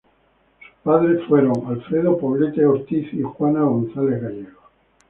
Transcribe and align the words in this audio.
Sus 0.63 0.79
padres 0.81 1.21
fueron 1.29 1.63
Alfredo 1.67 2.17
Poblete 2.17 2.65
Ortiz 2.65 3.13
y 3.13 3.21
Juana 3.21 3.61
González 3.65 4.19
Gallegos. 4.19 4.63